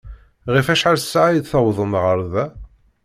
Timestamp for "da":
2.31-2.45